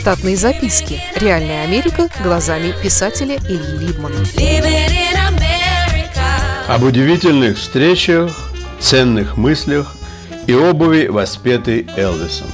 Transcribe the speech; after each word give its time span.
Штатные 0.00 0.34
записки. 0.34 0.98
Реальная 1.14 1.62
Америка 1.62 2.08
глазами 2.24 2.72
писателя 2.82 3.36
Ильи 3.36 3.86
Либмана. 3.86 4.16
Об 6.68 6.84
удивительных 6.84 7.58
встречах, 7.58 8.50
ценных 8.78 9.36
мыслях 9.36 9.94
и 10.46 10.54
обуви, 10.54 11.08
воспетой 11.08 11.86
Элвисом. 11.98 12.46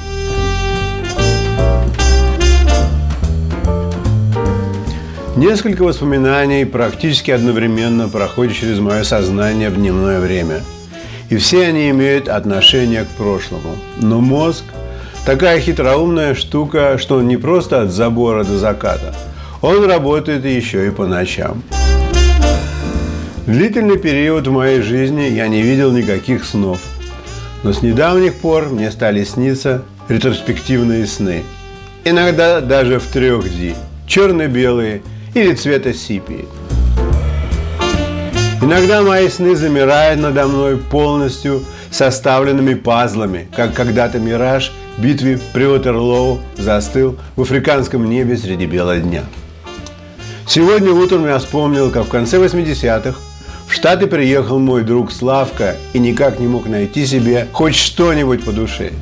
Несколько 5.36 5.82
воспоминаний 5.82 6.64
практически 6.64 7.30
одновременно 7.30 8.08
проходят 8.08 8.56
через 8.56 8.80
мое 8.80 9.04
сознание 9.04 9.70
в 9.70 9.76
дневное 9.76 10.18
время. 10.18 10.62
И 11.30 11.36
все 11.36 11.68
они 11.68 11.90
имеют 11.90 12.28
отношение 12.28 13.04
к 13.04 13.08
прошлому. 13.10 13.76
Но 13.98 14.20
мозг– 14.20 14.64
такая 15.26 15.60
хитроумная 15.60 16.34
штука, 16.34 16.96
что 16.96 17.16
он 17.16 17.28
не 17.28 17.36
просто 17.36 17.82
от 17.82 17.90
забора 17.90 18.44
до 18.44 18.56
заката. 18.56 19.14
Он 19.60 19.84
работает 19.84 20.46
еще 20.46 20.86
и 20.86 20.90
по 20.90 21.06
ночам. 21.06 21.62
Длительный 23.46 23.98
период 23.98 24.46
в 24.46 24.52
моей 24.52 24.80
жизни 24.80 25.24
я 25.24 25.48
не 25.48 25.60
видел 25.60 25.92
никаких 25.92 26.46
снов. 26.46 26.80
Но 27.62 27.74
с 27.74 27.82
недавних 27.82 28.36
пор 28.36 28.70
мне 28.70 28.90
стали 28.90 29.22
сниться 29.24 29.82
ретроспективные 30.08 31.06
сны. 31.06 31.42
Иногда 32.04 32.62
даже 32.62 32.98
в 32.98 33.14
3D. 33.14 33.76
Черно-белые– 34.06 35.02
или 35.36 35.52
цвета 35.52 35.92
сипии. 35.92 36.46
Иногда 38.62 39.02
мои 39.02 39.28
сны 39.28 39.54
замирают 39.54 40.18
надо 40.18 40.46
мной 40.46 40.78
полностью 40.78 41.62
составленными 41.90 42.72
пазлами, 42.72 43.46
как 43.54 43.74
когда-то 43.74 44.18
мираж 44.18 44.72
в 44.96 45.02
битве 45.02 45.38
при 45.52 45.64
Ватерлоу 45.64 46.40
застыл 46.56 47.16
в 47.36 47.42
африканском 47.42 48.08
небе 48.08 48.36
среди 48.36 48.66
бела 48.66 48.98
дня. 48.98 49.24
Сегодня 50.46 50.92
утром 50.92 51.26
я 51.26 51.38
вспомнил, 51.38 51.90
как 51.90 52.06
в 52.06 52.08
конце 52.08 52.38
80-х 52.38 53.18
в 53.68 53.72
Штаты 53.72 54.06
приехал 54.06 54.58
мой 54.58 54.82
друг 54.82 55.12
Славка 55.12 55.76
и 55.92 55.98
никак 55.98 56.38
не 56.38 56.46
мог 56.46 56.66
найти 56.66 57.04
себе 57.04 57.48
хоть 57.52 57.74
что-нибудь 57.74 58.44
по 58.44 58.52
душе. 58.52 58.92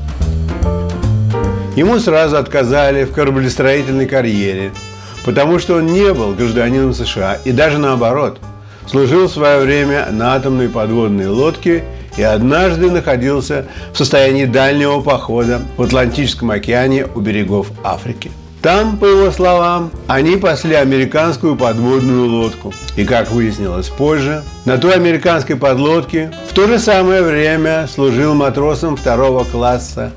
Ему 1.77 1.98
сразу 1.98 2.37
отказали 2.37 3.05
в 3.05 3.12
кораблестроительной 3.12 4.06
карьере– 4.06 4.72
потому 5.25 5.59
что 5.59 5.77
он 5.77 5.87
не 5.87 6.12
был 6.12 6.34
гражданином 6.34 6.92
США 6.95 7.39
и 7.45 7.53
даже 7.53 7.78
наоборот, 7.78 8.39
служил 8.87 9.27
в 9.27 9.33
свое 9.33 9.61
время 9.61 10.09
на 10.11 10.34
атомной 10.34 10.69
подводной 10.69 11.28
лодке 11.28 11.84
и 12.17 12.23
однажды 12.23 12.91
находился 12.91 13.67
в 13.93 13.98
состоянии 13.98 14.45
дальнего 14.45 15.01
похода 15.01 15.61
в 15.77 15.83
Атлантическом 15.83 16.51
океане 16.51 17.06
у 17.15 17.21
берегов 17.21 17.69
Африки. 17.83 18.31
Там, 18.62 18.97
по 18.97 19.05
его 19.05 19.31
словам, 19.31 19.91
они 20.06 20.37
пасли 20.37 20.75
американскую 20.75 21.55
подводную 21.55 22.27
лодку. 22.31 22.73
И, 22.97 23.05
как 23.05 23.31
выяснилось 23.31 23.89
позже, 23.89 24.43
на 24.65 24.79
той 24.79 24.95
американской 24.95 25.56
подлодке 25.56 26.33
в 26.51 26.55
то 26.55 26.67
же 26.67 26.79
самое 26.79 27.21
время 27.21 27.87
служил 27.87 28.33
матросом 28.34 28.97
второго 28.97 29.45
класса 29.45 30.12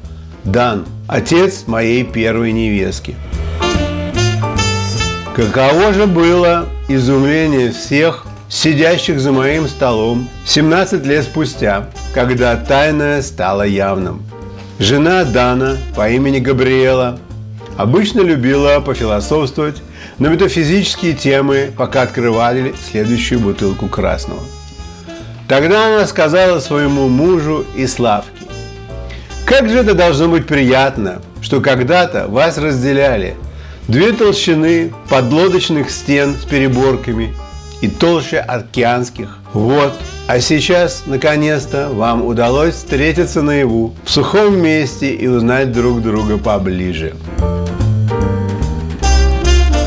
Дан, 0.46 0.86
отец 1.10 1.66
моей 1.68 2.06
первой 2.06 2.54
невестки. 2.54 3.16
Каково 5.36 5.92
же 5.92 6.08
было 6.08 6.68
изумление 6.88 7.72
всех, 7.72 8.27
сидящих 8.50 9.20
за 9.20 9.32
моим 9.32 9.68
столом 9.68 10.30
17 10.46 11.06
лет 11.06 11.24
спустя, 11.24 11.90
когда 12.14 12.56
тайное 12.56 13.22
стало 13.22 13.64
явным. 13.64 14.24
Жена 14.80 15.24
Дана 15.24 15.78
по 15.96 16.10
имени 16.10 16.40
Габриэла 16.40 17.20
обычно 17.78 18.22
любила 18.22 18.80
пофилософствовать 18.80 19.82
на 20.20 20.28
метафизические 20.28 21.14
темы, 21.14 21.72
пока 21.78 22.04
открывали 22.04 22.74
следующую 22.90 23.40
бутылку 23.40 23.88
красного. 23.88 24.42
Тогда 25.48 25.88
она 25.88 26.08
сказала 26.08 26.60
своему 26.60 27.08
мужу 27.08 27.66
и 27.76 27.88
Славке, 27.88 28.32
«Как 29.46 29.70
же 29.70 29.78
это 29.78 29.94
должно 29.94 30.28
быть 30.28 30.46
приятно, 30.46 31.22
что 31.42 31.62
когда-то 31.62 32.28
вас 32.28 32.58
разделяли– 32.58 33.36
Две 33.88 34.12
толщины 34.12 34.92
подлодочных 35.10 35.90
стен 35.90 36.36
с 36.36 36.44
переборками 36.44 37.34
и 37.82 37.88
толще 37.88 38.40
океанских. 38.40 39.38
Вот. 39.54 39.94
А 40.28 40.40
сейчас, 40.40 41.04
наконец-то, 41.06 41.90
вам 41.90 42.26
удалось 42.26 42.76
встретиться 42.76 43.42
наяву, 43.42 43.94
в 44.04 44.10
сухом 44.10 44.60
месте 44.62 45.14
и 45.14 45.28
узнать 45.28 45.72
друг 45.72 46.02
друга 46.02 46.38
поближе. 46.38 47.14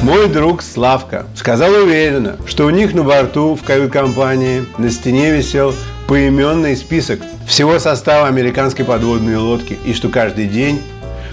Мой 0.02 0.28
друг 0.28 0.62
Славка 0.62 1.26
сказал 1.34 1.72
уверенно, 1.72 2.38
что 2.46 2.64
у 2.64 2.70
них 2.70 2.94
на 2.94 3.02
борту 3.02 3.54
в 3.54 3.62
кают-компании 3.62 4.64
на 4.78 4.90
стене 4.90 5.30
висел 5.30 5.74
поименный 6.08 6.74
список 6.74 7.20
всего 7.46 7.78
состава 7.78 8.26
американской 8.26 8.84
подводной 8.84 9.36
лодки 9.36 9.78
и 9.84 9.92
что 9.92 10.08
каждый 10.08 10.46
день 10.46 10.80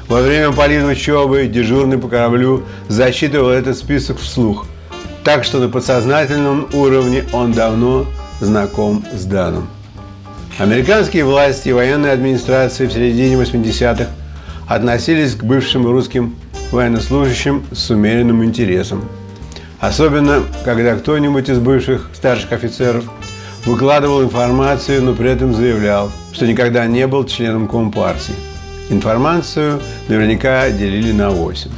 во 0.07 0.21
время 0.21 0.49
учебы 0.49 1.47
дежурный 1.47 1.97
по 1.97 2.07
кораблю 2.07 2.63
засчитывал 2.87 3.49
этот 3.49 3.77
список 3.77 4.19
вслух, 4.19 4.65
так 5.27 5.43
что 5.43 5.59
на 5.59 5.67
подсознательном 5.67 6.69
уровне 6.71 7.25
он 7.33 7.51
давно 7.51 8.05
знаком 8.39 9.03
с 9.13 9.25
Даном. 9.25 9.67
Американские 10.57 11.25
власти 11.25 11.67
и 11.67 11.73
военная 11.73 12.13
администрация 12.13 12.87
в 12.87 12.93
середине 12.93 13.35
80-х 13.35 14.07
относились 14.69 15.35
к 15.35 15.43
бывшим 15.43 15.85
русским 15.85 16.33
военнослужащим 16.71 17.65
с 17.73 17.89
умеренным 17.89 18.41
интересом. 18.41 19.03
Особенно, 19.81 20.43
когда 20.63 20.95
кто-нибудь 20.95 21.49
из 21.49 21.59
бывших 21.59 22.09
старших 22.13 22.53
офицеров 22.53 23.03
выкладывал 23.65 24.23
информацию, 24.23 25.03
но 25.03 25.13
при 25.13 25.29
этом 25.29 25.53
заявлял, 25.53 26.09
что 26.31 26.47
никогда 26.47 26.85
не 26.87 27.05
был 27.05 27.25
членом 27.25 27.67
Компартии. 27.67 28.33
Информацию 28.89 29.81
наверняка 30.07 30.69
делили 30.69 31.11
на 31.11 31.31
8. 31.31 31.69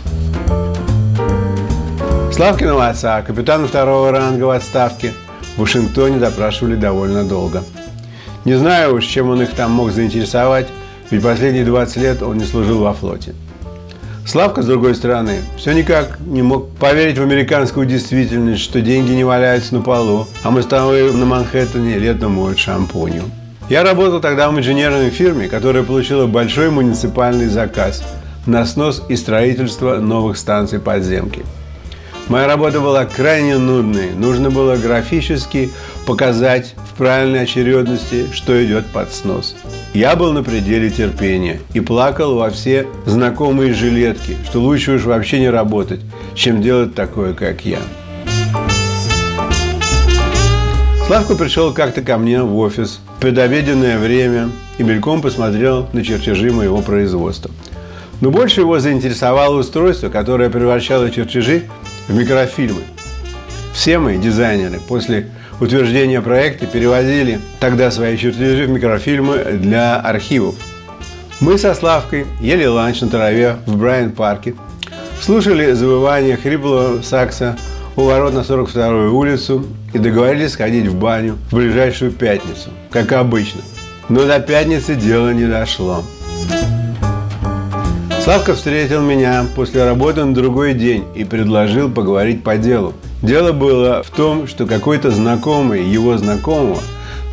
Славкиного 2.39 2.87
отца, 2.87 3.21
капитана 3.21 3.67
второго 3.67 4.13
ранга 4.13 4.45
в 4.45 4.51
отставке, 4.51 5.11
в 5.57 5.59
Вашингтоне 5.59 6.19
допрашивали 6.19 6.75
довольно 6.75 7.25
долго. 7.25 7.65
Не 8.45 8.53
знаю 8.53 8.95
уж, 8.95 9.05
чем 9.07 9.27
он 9.27 9.41
их 9.41 9.49
там 9.49 9.71
мог 9.71 9.91
заинтересовать, 9.91 10.67
ведь 11.11 11.21
последние 11.21 11.65
20 11.65 11.97
лет 11.97 12.23
он 12.23 12.37
не 12.37 12.45
служил 12.45 12.79
во 12.79 12.93
флоте. 12.93 13.35
Славка, 14.25 14.61
с 14.61 14.65
другой 14.65 14.95
стороны, 14.95 15.41
все 15.57 15.73
никак 15.73 16.17
не 16.21 16.41
мог 16.41 16.69
поверить 16.77 17.17
в 17.17 17.21
американскую 17.21 17.85
действительность, 17.85 18.61
что 18.61 18.79
деньги 18.79 19.11
не 19.11 19.25
валяются 19.25 19.75
на 19.75 19.81
полу, 19.81 20.25
а 20.41 20.49
мостовые 20.49 21.11
на 21.11 21.25
Манхэттене 21.25 21.97
летом 21.97 22.35
моют 22.35 22.57
шампунью. 22.57 23.23
Я 23.67 23.83
работал 23.83 24.21
тогда 24.21 24.49
в 24.49 24.57
инженерной 24.57 25.09
фирме, 25.09 25.49
которая 25.49 25.83
получила 25.83 26.25
большой 26.25 26.69
муниципальный 26.69 27.47
заказ 27.47 28.01
на 28.45 28.65
снос 28.65 29.03
и 29.09 29.17
строительство 29.17 29.97
новых 29.97 30.37
станций 30.37 30.79
подземки. 30.79 31.43
Моя 32.29 32.45
работа 32.45 32.79
была 32.79 33.05
крайне 33.05 33.57
нудной. 33.57 34.11
Нужно 34.11 34.51
было 34.51 34.75
графически 34.75 35.71
показать 36.05 36.75
в 36.91 36.95
правильной 36.95 37.41
очередности, 37.41 38.27
что 38.31 38.63
идет 38.63 38.85
под 38.85 39.11
снос. 39.11 39.55
Я 39.95 40.15
был 40.15 40.31
на 40.31 40.43
пределе 40.43 40.91
терпения 40.91 41.59
и 41.73 41.79
плакал 41.79 42.35
во 42.35 42.51
все 42.51 42.85
знакомые 43.07 43.73
жилетки, 43.73 44.37
что 44.45 44.59
лучше 44.59 44.91
уж 44.91 45.05
вообще 45.05 45.39
не 45.39 45.49
работать, 45.49 46.01
чем 46.35 46.61
делать 46.61 46.93
такое, 46.93 47.33
как 47.33 47.65
я. 47.65 47.79
Славка 51.07 51.33
пришел 51.33 51.73
как-то 51.73 52.03
ко 52.03 52.19
мне 52.19 52.43
в 52.43 52.55
офис 52.59 52.99
в 53.17 53.21
предобеденное 53.21 53.97
время 53.97 54.51
и 54.77 54.83
мельком 54.83 55.23
посмотрел 55.23 55.89
на 55.93 56.05
чертежи 56.05 56.51
моего 56.51 56.83
производства. 56.83 57.49
Но 58.21 58.29
больше 58.29 58.61
его 58.61 58.79
заинтересовало 58.79 59.57
устройство, 59.57 60.09
которое 60.09 60.51
превращало 60.51 61.09
чертежи 61.09 61.63
в 62.09 62.15
микрофильмы. 62.15 62.81
Все 63.73 63.99
мы, 63.99 64.17
дизайнеры, 64.17 64.79
после 64.85 65.27
утверждения 65.61 66.21
проекта 66.21 66.65
переводили 66.65 67.39
тогда 67.59 67.91
свои 67.91 68.17
чертежи 68.17 68.65
в 68.65 68.69
микрофильмы 68.69 69.43
для 69.53 69.95
архивов. 69.97 70.55
Мы 71.39 71.57
со 71.57 71.73
Славкой 71.73 72.25
ели 72.41 72.65
ланч 72.65 72.99
на 72.99 73.07
траве 73.07 73.57
в 73.65 73.77
Брайан-парке, 73.77 74.55
слушали 75.21 75.71
завывание 75.71 76.35
хриплого 76.35 77.01
сакса 77.01 77.57
у 77.95 78.01
ворот 78.01 78.33
на 78.33 78.39
42-ю 78.39 79.15
улицу 79.15 79.65
и 79.93 79.99
договорились 79.99 80.53
сходить 80.53 80.87
в 80.87 80.95
баню 80.95 81.37
в 81.49 81.55
ближайшую 81.55 82.11
пятницу, 82.11 82.71
как 82.89 83.11
обычно. 83.13 83.61
Но 84.09 84.25
до 84.25 84.39
пятницы 84.39 84.95
дело 84.95 85.29
не 85.31 85.45
дошло. 85.45 86.03
Славка 88.29 88.53
встретил 88.53 89.01
меня 89.01 89.43
после 89.55 89.83
работы 89.83 90.23
на 90.23 90.35
другой 90.35 90.75
день 90.75 91.03
и 91.15 91.23
предложил 91.23 91.89
поговорить 91.89 92.43
по 92.43 92.57
делу. 92.57 92.93
Дело 93.23 93.53
было 93.53 94.03
в 94.03 94.11
том, 94.11 94.45
что 94.45 94.67
какой-то 94.67 95.09
знакомый 95.09 95.83
его 95.83 96.15
знакомого 96.15 96.77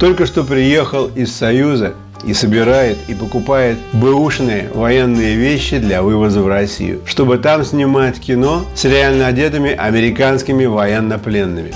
только 0.01 0.25
что 0.25 0.43
приехал 0.43 1.09
из 1.09 1.37
Союза 1.37 1.93
и 2.25 2.33
собирает 2.33 2.97
и 3.09 3.15
покупает 3.15 3.77
бэушные 3.93 4.71
военные 4.73 5.37
вещи 5.37 5.77
для 5.77 6.01
вывоза 6.01 6.41
в 6.41 6.49
Россию, 6.49 7.03
чтобы 7.05 7.37
там 7.37 7.63
снимать 7.63 8.19
кино 8.19 8.65
с 8.75 8.87
реально 8.87 9.27
одетыми 9.27 9.73
американскими 9.73 10.65
военнопленными. 10.65 11.75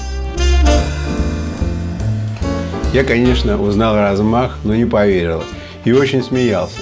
Я, 2.95 3.05
конечно, 3.05 3.61
узнал 3.61 3.97
размах, 3.97 4.57
но 4.65 4.75
не 4.75 4.87
поверил 4.87 5.45
и 5.85 5.93
очень 5.93 6.23
смеялся. 6.23 6.81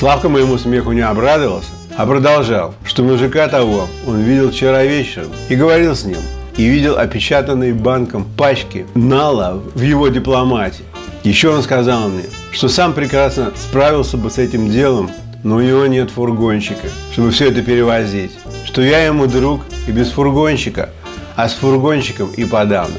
Славка 0.00 0.30
моему 0.30 0.56
смеху 0.56 0.92
не 0.92 1.02
обрадовался, 1.02 1.68
а 1.94 2.06
продолжал, 2.06 2.74
что 2.86 3.02
мужика 3.02 3.48
того 3.48 3.86
он 4.06 4.22
видел 4.22 4.50
вчера 4.50 4.82
вечером 4.82 5.28
и 5.50 5.54
говорил 5.54 5.94
с 5.94 6.06
ним, 6.06 6.16
и 6.56 6.66
видел 6.66 6.96
опечатанные 6.96 7.74
банком 7.74 8.24
пачки 8.24 8.86
нала 8.94 9.62
в 9.74 9.82
его 9.82 10.08
дипломате. 10.08 10.84
Еще 11.22 11.50
он 11.50 11.62
сказал 11.62 12.08
мне, 12.08 12.24
что 12.50 12.70
сам 12.70 12.94
прекрасно 12.94 13.52
справился 13.54 14.16
бы 14.16 14.30
с 14.30 14.38
этим 14.38 14.70
делом, 14.70 15.10
но 15.44 15.56
у 15.56 15.60
него 15.60 15.84
нет 15.84 16.10
фургончика, 16.10 16.88
чтобы 17.12 17.30
все 17.30 17.50
это 17.50 17.60
перевозить. 17.60 18.32
Что 18.64 18.80
я 18.80 19.04
ему 19.04 19.26
друг 19.26 19.60
и 19.86 19.92
без 19.92 20.08
фургончика, 20.12 20.88
а 21.36 21.46
с 21.46 21.52
фургончиком 21.52 22.30
и 22.38 22.46
подавно. 22.46 22.96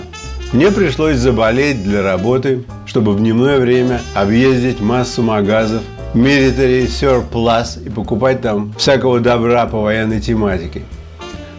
Мне 0.54 0.70
пришлось 0.70 1.18
заболеть 1.18 1.84
для 1.84 2.04
работы, 2.04 2.64
чтобы 2.86 3.14
в 3.14 3.18
дневное 3.18 3.58
время 3.58 4.02
объездить 4.14 4.82
массу 4.82 5.24
магазов 5.24 5.82
Military 6.14 6.88
Surplus 6.88 7.82
и 7.86 7.90
покупать 7.90 8.42
там 8.42 8.74
всякого 8.78 9.22
добра 9.22 9.66
по 9.66 9.80
военной 9.80 10.20
тематике. 10.20 10.82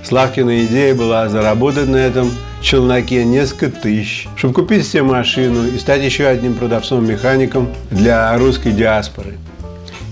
Славкина 0.04 0.66
идея 0.66 0.94
была 0.94 1.28
заработать 1.30 1.88
на 1.88 1.96
этом 1.96 2.30
челноке 2.60 3.24
несколько 3.24 3.70
тысяч, 3.70 4.28
чтобы 4.36 4.54
купить 4.54 4.86
себе 4.86 5.04
машину 5.04 5.66
и 5.66 5.78
стать 5.78 6.02
еще 6.02 6.26
одним 6.26 6.54
продавцом-механиком 6.54 7.68
для 7.90 8.36
русской 8.36 8.72
диаспоры. 8.72 9.38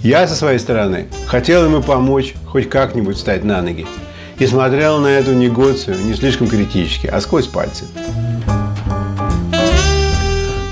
Я 0.03 0.27
со 0.27 0.35
своей 0.35 0.59
стороны 0.59 1.09
хотел 1.27 1.67
ему 1.67 1.83
помочь 1.83 2.35
хоть 2.47 2.71
как-нибудь 2.71 3.17
встать 3.17 3.45
на 3.45 3.61
ноги 3.61 3.87
и 4.39 4.47
смотрел 4.47 5.01
на 5.01 5.09
эту 5.09 5.35
негоцию 5.35 5.99
не 6.03 6.15
слишком 6.15 6.49
критически, 6.49 7.07
а 7.09 7.21
сквозь 7.21 7.47
пальцы. 7.47 7.85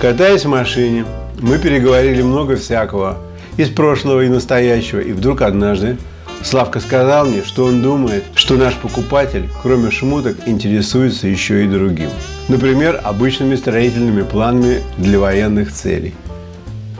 Катаясь 0.00 0.47
в 0.47 0.49
машине, 0.49 1.05
мы 1.41 1.59
переговорили 1.59 2.23
много 2.23 2.56
всякого 2.56 3.19
из 3.58 3.69
прошлого 3.69 4.22
и 4.22 4.28
настоящего, 4.28 5.00
и 5.00 5.12
вдруг 5.12 5.43
однажды 5.43 5.99
Славка 6.43 6.78
сказал 6.78 7.26
мне, 7.26 7.43
что 7.43 7.64
он 7.64 7.82
думает, 7.82 8.25
что 8.34 8.56
наш 8.56 8.75
покупатель, 8.76 9.49
кроме 9.60 9.90
шмуток, 9.90 10.37
интересуется 10.46 11.26
еще 11.26 11.64
и 11.64 11.69
другим. 11.69 12.10
Например, 12.49 13.00
обычными 13.02 13.56
строительными 13.56 14.22
планами 14.22 14.82
для 14.96 15.19
военных 15.19 15.72
целей. 15.72 16.14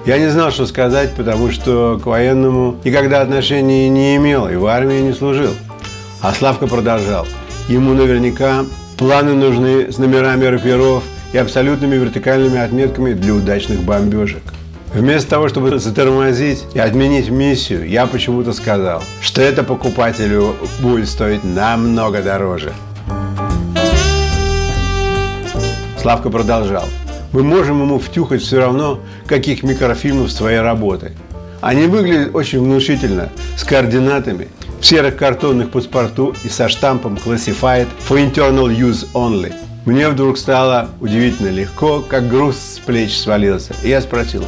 Я 0.05 0.19
не 0.19 0.29
знал, 0.29 0.51
что 0.51 0.67
сказать, 0.67 1.15
потому 1.15 1.51
что 1.53 2.01
к 2.03 2.07
военному 2.07 2.77
никогда 2.85 3.21
отношения 3.21 3.89
не 3.89 4.17
имел 4.17 4.49
и 4.49 4.57
в 4.57 4.67
армии 4.67 5.01
не 5.01 5.13
служил. 5.13 5.53
А 6.21 6.33
Славка 6.35 6.67
продолжал. 6.67 7.27
Ему 7.69 7.95
наверняка 7.95 8.65
планы 8.97 9.35
нужны 9.35 9.93
с 9.93 9.99
номерами 9.99 10.47
раперов 10.47 11.05
и 11.33 11.39
абсолютными 11.39 11.95
вертикальными 11.95 12.59
отметками 12.59 13.13
для 13.13 13.35
удачных 13.35 13.83
бомбежек. 13.83 14.43
Вместо 14.95 15.31
того, 15.31 15.49
чтобы 15.49 15.79
затормозить 15.79 16.65
и 16.75 16.79
отменить 16.79 17.29
миссию, 17.29 17.89
я 17.89 18.07
почему-то 18.07 18.53
сказал, 18.53 19.03
что 19.21 19.43
это 19.43 19.63
покупателю 19.63 20.57
будет 20.81 21.09
стоить 21.09 21.45
намного 21.45 22.23
дороже. 22.23 22.73
Славка 26.01 26.31
продолжал. 26.31 26.85
Мы 27.33 27.43
можем 27.43 27.83
ему 27.83 27.99
втюхать 27.99 28.41
все 28.41 28.61
равно, 28.61 29.01
каких 29.27 29.63
микрофильмов 29.63 30.33
своей 30.33 30.61
работы. 30.61 31.13
Они 31.61 31.87
выглядят 31.87 32.35
очень 32.35 32.61
внушительно, 32.61 33.29
с 33.57 33.65
координатами, 33.65 34.49
в 34.81 34.87
серых 34.87 35.17
картонных 35.17 35.71
паспорту 35.71 36.35
и 36.45 36.49
со 36.49 36.69
штампом 36.69 37.19
Classified 37.23 37.89
for 38.09 38.17
Internal 38.17 38.75
Use 38.75 39.07
Only– 39.13 39.53
мне 39.89 40.11
вдруг 40.11 40.37
стало 40.37 40.91
удивительно 41.01 41.49
легко, 41.49 42.05
как 42.07 42.29
груз 42.29 42.57
с 42.57 42.79
плеч 42.79 43.17
свалился. 43.17 43.75
И 43.83 43.89
я 43.89 44.03
спросил, 44.03 44.45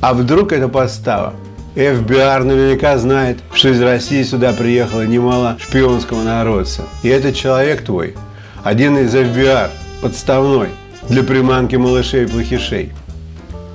а 0.00 0.14
вдруг 0.14 0.52
это 0.52 0.68
подстава? 0.68 1.34
ФБР 1.74 2.44
наверняка 2.44 2.96
знает, 2.96 3.38
что 3.52 3.68
из 3.68 3.80
России 3.80 4.22
сюда 4.22 4.52
приехало 4.52 5.02
немало 5.02 5.58
шпионского 5.60 6.22
народца. 6.22 6.82
И 7.02 7.08
этот 7.08 7.34
человек 7.36 7.84
твой, 7.84 8.14
один 8.64 8.96
из 8.98 9.10
ФБР, 9.10 9.70
подставной, 10.00 10.68
для 11.08 11.22
приманки 11.22 11.76
малышей-плохишей. 11.76 12.92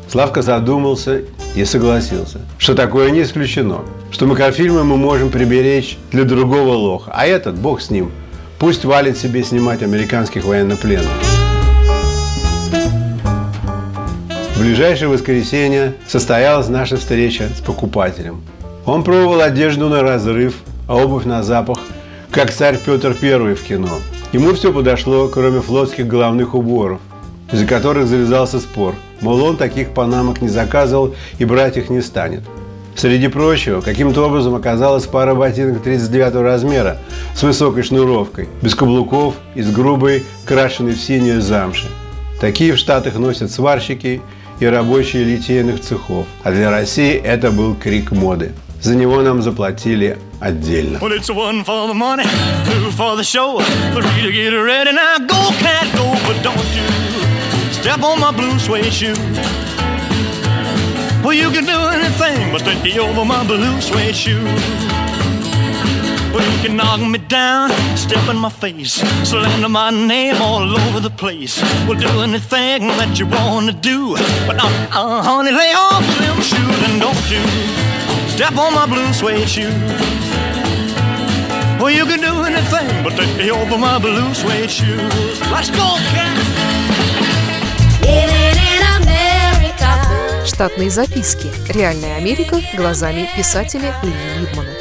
Славка 0.09 0.41
задумался 0.41 1.21
и 1.55 1.63
согласился, 1.63 2.39
что 2.57 2.75
такое 2.75 3.11
не 3.11 3.21
исключено, 3.21 3.81
что 4.09 4.25
макрофильмы 4.25 4.83
мы 4.83 4.97
можем 4.97 5.29
приберечь 5.29 5.97
для 6.11 6.23
другого 6.23 6.73
лоха, 6.73 7.11
а 7.13 7.25
этот, 7.25 7.55
бог 7.55 7.81
с 7.81 7.89
ним, 7.89 8.11
Пусть 8.61 8.85
валит 8.85 9.17
себе 9.17 9.43
снимать 9.43 9.81
американских 9.81 10.45
военнопленных. 10.45 11.30
В 14.61 14.63
ближайшее 14.63 15.09
воскресенье 15.09 15.95
состоялась 16.07 16.67
наша 16.69 16.95
встреча 16.97 17.49
с 17.49 17.61
покупателем. 17.61 18.43
Он 18.85 19.03
пробовал 19.03 19.41
одежду 19.41 19.89
на 19.89 20.03
разрыв, 20.03 20.53
а 20.87 20.97
обувь 20.97 21.25
на 21.25 21.41
запах, 21.41 21.79
как 22.29 22.51
царь 22.51 22.77
Петр 22.77 23.17
I 23.19 23.55
в 23.55 23.63
кино. 23.63 23.89
Ему 24.31 24.53
все 24.53 24.71
подошло, 24.71 25.29
кроме 25.29 25.61
флотских 25.61 26.05
головных 26.05 26.53
уборов, 26.53 27.01
из-за 27.51 27.65
которых 27.65 28.05
завязался 28.05 28.59
спор. 28.59 28.93
Мол, 29.19 29.41
он 29.43 29.57
таких 29.57 29.95
панамок 29.95 30.43
не 30.43 30.47
заказывал 30.47 31.15
и 31.39 31.45
брать 31.45 31.77
их 31.77 31.89
не 31.89 32.01
станет. 32.01 32.43
Среди 32.95 33.29
прочего, 33.29 33.81
каким-то 33.81 34.27
образом 34.27 34.53
оказалась 34.53 35.07
пара 35.07 35.33
ботинок 35.33 35.81
39 35.81 36.35
размера 36.35 36.97
с 37.33 37.41
высокой 37.41 37.81
шнуровкой, 37.81 38.47
без 38.61 38.75
каблуков 38.75 39.33
и 39.55 39.63
с 39.63 39.71
грубой, 39.71 40.23
крашенной 40.45 40.93
в 40.93 41.01
синюю 41.01 41.41
замши. 41.41 41.87
Такие 42.39 42.73
в 42.73 42.77
Штатах 42.77 43.15
носят 43.15 43.49
сварщики 43.49 44.21
и 44.61 44.65
рабочие 44.67 45.23
литейных 45.23 45.81
цехов, 45.81 46.27
а 46.43 46.51
для 46.51 46.69
России 46.69 47.15
это 47.15 47.51
был 47.51 47.75
крик 47.75 48.11
моды. 48.11 48.53
За 48.79 48.95
него 48.95 49.21
нам 49.21 49.41
заплатили 49.41 50.19
отдельно. 50.39 50.99
Well, 61.23 61.33
you 61.33 61.51
can 61.51 61.65
do 61.65 61.77
anything 61.89 62.51
but 62.51 62.63
take 62.65 62.97
over 62.97 63.23
my 63.23 63.43
blue 63.45 63.79
suede 63.79 64.15
shoe. 64.15 65.10
Well, 66.33 66.49
you 66.51 66.59
can 66.63 66.77
knock 66.77 67.01
me 67.01 67.19
down, 67.19 67.69
step 67.97 68.29
in 68.29 68.37
my 68.37 68.49
face, 68.49 68.93
slander 69.23 69.69
my 69.69 69.89
name 69.89 70.41
all 70.41 70.63
over 70.63 70.99
the 70.99 71.09
place. 71.09 71.61
We'll 71.87 71.99
do 71.99 72.21
anything 72.21 72.87
that 72.99 73.19
you 73.19 73.25
wanna 73.25 73.73
do, 73.73 74.15
but 74.47 74.57
uh, 74.63 74.67
uh, 74.91 75.21
honey, 75.21 75.51
lay 75.51 75.73
off 75.75 76.05
them 76.19 76.37
shoes 76.41 76.79
and 76.87 77.01
don't 77.01 77.25
you 77.29 77.43
step 78.29 78.57
on 78.57 78.73
my 78.73 78.85
blue 78.85 79.11
suede 79.13 79.47
shoe. 79.47 79.71
Well, 81.79 81.91
you 81.91 82.05
can 82.05 82.21
do 82.21 82.33
anything 82.43 83.03
but 83.03 83.13
take 83.17 83.51
over 83.51 83.77
my 83.77 83.99
blue 83.99 84.33
suede 84.33 84.71
shoes. 84.71 85.41
Let's 85.51 85.69
go, 85.69 85.97
cat. 86.13 86.37
Штатные 90.45 90.89
записки. 90.89 91.47
Реальная 91.69 92.17
Америка 92.17 92.61
глазами 92.75 93.29
писателя 93.35 93.95
Ильи 94.03 94.39
Либмана. 94.39 94.80